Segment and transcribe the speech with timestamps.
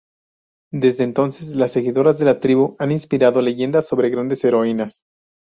[0.73, 5.03] Desde entonces, las seguidoras de la tribu han inspirado leyendas sobre grandes heroínas.